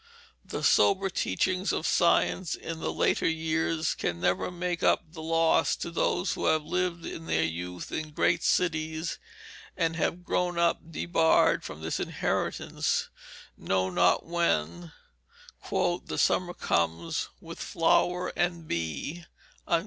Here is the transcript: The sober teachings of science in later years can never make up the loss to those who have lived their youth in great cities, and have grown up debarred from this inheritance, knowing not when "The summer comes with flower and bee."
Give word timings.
The 0.43 0.63
sober 0.63 1.11
teachings 1.11 1.71
of 1.71 1.85
science 1.85 2.55
in 2.55 2.81
later 2.81 3.29
years 3.29 3.93
can 3.93 4.19
never 4.19 4.49
make 4.49 4.81
up 4.81 5.03
the 5.13 5.21
loss 5.21 5.75
to 5.75 5.91
those 5.91 6.33
who 6.33 6.47
have 6.47 6.63
lived 6.63 7.03
their 7.03 7.43
youth 7.43 7.91
in 7.91 8.09
great 8.09 8.41
cities, 8.41 9.19
and 9.77 9.95
have 9.95 10.23
grown 10.23 10.57
up 10.57 10.79
debarred 10.91 11.63
from 11.63 11.81
this 11.83 11.99
inheritance, 11.99 13.09
knowing 13.55 13.93
not 13.93 14.25
when 14.25 14.91
"The 15.69 16.17
summer 16.17 16.55
comes 16.55 17.29
with 17.39 17.59
flower 17.59 18.33
and 18.35 18.67
bee." 18.67 19.23